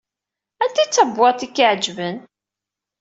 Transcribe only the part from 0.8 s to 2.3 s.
i d tabwaḍt i k-iɛeǧben?